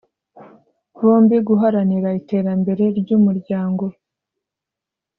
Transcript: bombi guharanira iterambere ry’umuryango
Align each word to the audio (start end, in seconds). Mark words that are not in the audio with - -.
bombi 0.99 1.37
guharanira 1.47 2.09
iterambere 2.19 2.83
ry’umuryango 2.99 3.85